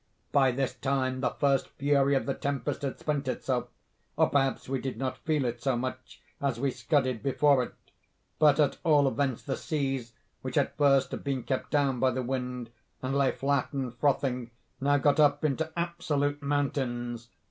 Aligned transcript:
"By 0.31 0.49
this 0.51 0.73
time 0.73 1.21
the 1.21 1.29
first 1.29 1.67
fury 1.67 2.15
of 2.15 2.25
the 2.25 2.33
tempest 2.33 2.81
had 2.81 2.97
spent 2.99 3.27
itself, 3.27 3.67
or 4.17 4.29
perhaps 4.31 4.67
we 4.67 4.81
did 4.81 4.97
not 4.97 5.15
feel 5.19 5.45
it 5.45 5.61
so 5.61 5.77
much, 5.77 6.19
as 6.41 6.59
we 6.59 6.71
scudded 6.71 7.21
before 7.21 7.61
it, 7.61 7.75
but 8.39 8.59
at 8.59 8.79
all 8.83 9.07
events 9.07 9.43
the 9.43 9.55
seas, 9.55 10.13
which 10.41 10.57
at 10.57 10.75
first 10.75 11.11
had 11.11 11.23
been 11.23 11.43
kept 11.43 11.69
down 11.69 11.99
by 11.99 12.09
the 12.09 12.23
wind, 12.23 12.71
and 13.03 13.15
lay 13.15 13.31
flat 13.31 13.71
and 13.73 13.93
frothing, 13.93 14.49
now 14.79 14.97
got 14.97 15.19
up 15.19 15.45
into 15.45 15.71
absolute 15.77 16.41
mountains. 16.41 17.29